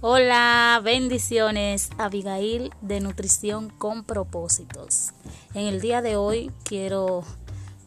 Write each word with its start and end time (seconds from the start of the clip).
Hola, 0.00 0.80
bendiciones, 0.84 1.90
Abigail 1.98 2.70
de 2.80 3.00
Nutrición 3.00 3.68
con 3.68 4.04
propósitos. 4.04 5.10
En 5.54 5.66
el 5.66 5.80
día 5.80 6.02
de 6.02 6.14
hoy 6.14 6.52
quiero 6.62 7.24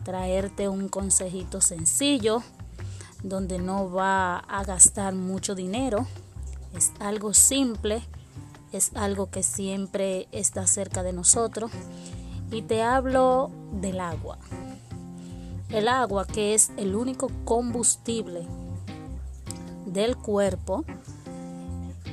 traerte 0.04 0.68
un 0.68 0.90
consejito 0.90 1.62
sencillo 1.62 2.44
donde 3.24 3.60
no 3.60 3.90
va 3.90 4.40
a 4.40 4.66
gastar 4.66 5.16
mucho 5.16 5.56
dinero. 5.56 6.06
Es 6.76 6.92
algo 7.00 7.34
simple, 7.34 8.02
es 8.74 8.92
algo 8.94 9.32
que 9.32 9.42
siempre 9.42 10.28
está 10.34 10.68
cerca 10.68 11.04
de 11.04 11.14
nosotros. 11.14 11.72
Y 12.52 12.62
te 12.64 12.84
hablo 12.84 13.52
del 13.72 14.02
agua. 14.02 14.38
El 15.70 15.88
agua 15.88 16.28
que 16.28 16.56
es 16.56 16.74
el 16.76 16.94
único 16.94 17.32
combustible 17.46 18.46
del 19.86 20.18
cuerpo 20.18 20.84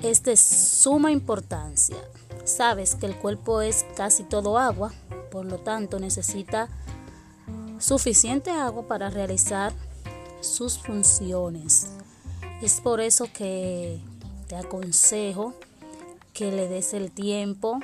es 0.02 0.23
de 0.23 0.37
suma 0.37 1.11
importancia. 1.11 1.97
Sabes 2.45 2.95
que 2.95 3.06
el 3.06 3.16
cuerpo 3.16 3.61
es 3.61 3.84
casi 3.97 4.23
todo 4.23 4.59
agua, 4.59 4.93
por 5.30 5.45
lo 5.45 5.59
tanto 5.59 5.98
necesita 5.98 6.69
suficiente 7.79 8.51
agua 8.51 8.87
para 8.87 9.11
realizar 9.11 9.73
sus 10.41 10.79
funciones. 10.79 11.89
Es 12.62 12.80
por 12.80 13.01
eso 13.01 13.29
que 13.33 14.01
te 14.48 14.56
aconsejo 14.56 15.55
que 16.33 16.53
le 16.53 16.69
des 16.69 16.95
el 16.95 17.11
tiempo, 17.11 17.80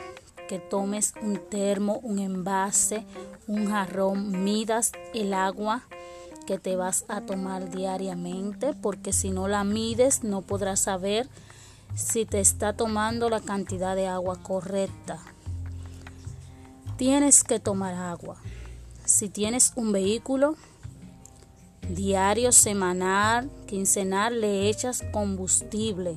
que 0.49 0.59
tomes 0.59 1.15
un 1.23 1.39
termo, 1.39 1.99
un 2.03 2.19
envase, 2.19 3.05
un 3.47 3.71
jarrón, 3.71 4.45
midas 4.45 4.93
el 5.13 5.35
agua 5.35 5.83
que 6.47 6.59
te 6.59 6.77
vas 6.77 7.05
a 7.09 7.23
tomar 7.23 7.71
diariamente, 7.71 8.75
porque 8.75 9.13
si 9.13 9.31
no 9.31 9.49
la 9.49 9.65
mides 9.65 10.25
no 10.25 10.43
podrás 10.43 10.81
saber 10.81 11.29
si 11.95 12.27
te 12.27 12.41
está 12.41 12.73
tomando 12.73 13.31
la 13.31 13.41
cantidad 13.41 13.95
de 13.95 14.09
agua 14.09 14.37
correcta. 14.43 15.21
Tienes 16.97 17.45
que 17.45 17.61
tomar 17.61 17.95
agua. 17.95 18.37
Si 19.05 19.29
tienes 19.29 19.73
un 19.77 19.93
vehículo, 19.93 20.57
diario, 21.89 22.53
semanal, 22.53 23.51
quincenal, 23.67 24.41
le 24.41 24.69
echas 24.69 25.05
combustible. 25.13 26.17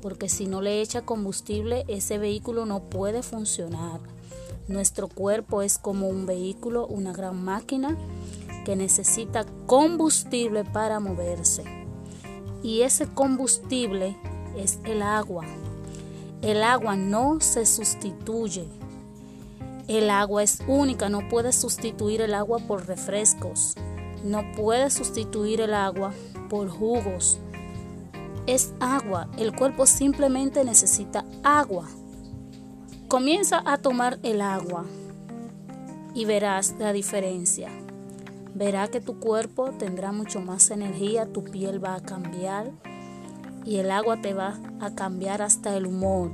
Porque 0.00 0.28
si 0.28 0.46
no 0.46 0.62
le 0.62 0.80
echa 0.80 1.02
combustible, 1.02 1.84
ese 1.88 2.18
vehículo 2.18 2.66
no 2.66 2.80
puede 2.80 3.22
funcionar. 3.22 4.00
Nuestro 4.68 5.08
cuerpo 5.08 5.62
es 5.62 5.78
como 5.78 6.08
un 6.08 6.26
vehículo, 6.26 6.86
una 6.86 7.12
gran 7.12 7.42
máquina 7.42 7.96
que 8.64 8.76
necesita 8.76 9.44
combustible 9.66 10.64
para 10.64 11.00
moverse. 11.00 11.64
Y 12.62 12.82
ese 12.82 13.06
combustible 13.06 14.16
es 14.58 14.78
el 14.84 15.02
agua. 15.02 15.44
El 16.42 16.62
agua 16.62 16.96
no 16.96 17.40
se 17.40 17.64
sustituye. 17.66 18.68
El 19.86 20.10
agua 20.10 20.42
es 20.42 20.60
única, 20.66 21.08
no 21.08 21.28
puede 21.28 21.52
sustituir 21.52 22.20
el 22.20 22.34
agua 22.34 22.58
por 22.58 22.86
refrescos. 22.86 23.74
No 24.24 24.44
puede 24.52 24.90
sustituir 24.90 25.60
el 25.60 25.74
agua 25.74 26.12
por 26.50 26.68
jugos. 26.68 27.38
Es 28.46 28.72
agua. 28.80 29.28
El 29.38 29.54
cuerpo 29.54 29.86
simplemente 29.86 30.64
necesita 30.64 31.24
agua. 31.42 31.88
Comienza 33.08 33.62
a 33.64 33.78
tomar 33.78 34.18
el 34.22 34.42
agua 34.42 34.84
y 36.14 36.24
verás 36.24 36.74
la 36.78 36.92
diferencia. 36.92 37.70
Verá 38.54 38.88
que 38.88 39.00
tu 39.00 39.18
cuerpo 39.20 39.70
tendrá 39.78 40.12
mucho 40.12 40.40
más 40.40 40.70
energía, 40.70 41.32
tu 41.32 41.44
piel 41.44 41.82
va 41.82 41.94
a 41.94 42.00
cambiar, 42.00 42.72
y 43.68 43.76
el 43.76 43.90
agua 43.90 44.16
te 44.22 44.32
va 44.32 44.54
a 44.80 44.94
cambiar 44.94 45.42
hasta 45.42 45.76
el 45.76 45.84
humor. 45.84 46.30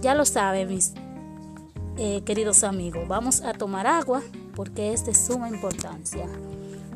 Ya 0.00 0.14
lo 0.14 0.24
saben, 0.24 0.68
mis 0.68 0.94
eh, 1.98 2.22
queridos 2.24 2.64
amigos. 2.64 3.06
Vamos 3.06 3.42
a 3.42 3.52
tomar 3.52 3.86
agua 3.86 4.22
porque 4.56 4.94
es 4.94 5.04
de 5.04 5.14
suma 5.14 5.50
importancia. 5.50 6.26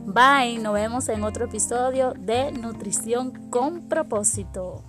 Bye, 0.06 0.58
nos 0.62 0.72
vemos 0.72 1.10
en 1.10 1.24
otro 1.24 1.44
episodio 1.44 2.14
de 2.14 2.52
Nutrición 2.52 3.50
con 3.50 3.82
propósito. 3.82 4.82